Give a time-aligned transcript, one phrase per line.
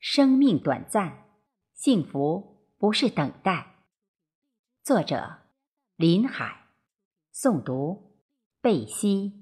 [0.00, 1.26] 生命短暂，
[1.74, 3.84] 幸福不是等待。
[4.82, 5.40] 作者：
[5.96, 6.68] 林海，
[7.34, 8.16] 诵读：
[8.62, 9.34] 贝西。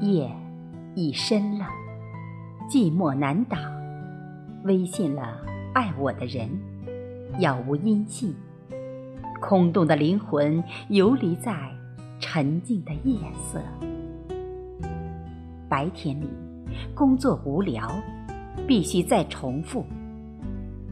[0.00, 0.30] 夜
[0.94, 1.85] 已深了。
[2.68, 3.60] 寂寞难挡，
[4.64, 5.40] 微信了
[5.72, 6.50] 爱我的人，
[7.38, 8.34] 杳无音信。
[9.40, 11.56] 空洞的灵魂游离在
[12.18, 13.60] 沉静的夜色。
[15.68, 16.26] 白天里
[16.92, 17.88] 工作无聊，
[18.66, 19.84] 必须再重复。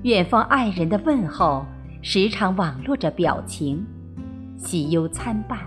[0.02, 1.66] 远方爱人的问候，
[2.02, 3.84] 时常网络着表情，
[4.56, 5.58] 喜忧参半，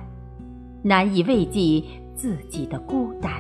[0.84, 1.84] 难以慰藉
[2.16, 3.34] 自己的孤单。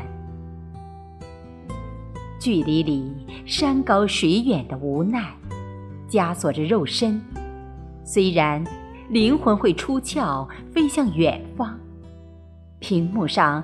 [2.40, 3.12] 距离里
[3.46, 5.34] 山高水远的无奈，
[6.09, 7.22] 枷锁着肉身。
[8.03, 8.64] 虽然
[9.09, 11.78] 灵魂会出窍，飞向远方，
[12.80, 13.64] 屏幕上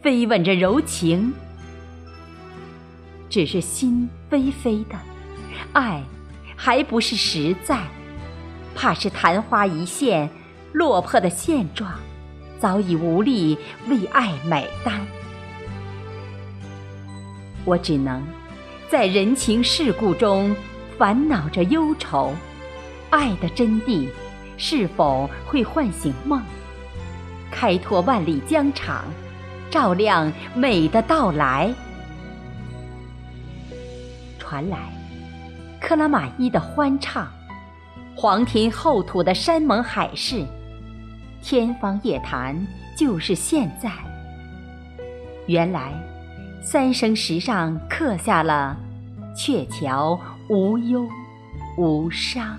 [0.00, 1.32] 飞吻着柔情，
[3.28, 4.96] 只是心飞飞的，
[5.72, 6.02] 爱
[6.56, 7.82] 还不是实在，
[8.74, 10.30] 怕是昙花一现，
[10.72, 11.92] 落魄的现状
[12.60, 15.00] 早已无力为爱买单。
[17.64, 18.22] 我只能
[18.88, 20.54] 在人情世故中
[20.98, 22.34] 烦恼着忧愁，
[23.10, 24.08] 爱的真谛
[24.56, 26.42] 是否会唤醒梦，
[27.50, 29.04] 开拓万里疆场，
[29.70, 31.72] 照亮美的到来？
[34.38, 34.78] 传来
[35.80, 37.26] 克拉玛依的欢唱，
[38.14, 40.44] 黄庭厚土的山盟海誓，
[41.42, 42.54] 天方夜谭
[42.96, 43.90] 就是现在。
[45.46, 45.92] 原来。
[46.64, 48.76] 三生石上刻下了
[49.36, 50.18] “鹊桥
[50.48, 51.04] 无忧
[51.76, 52.56] 无伤”。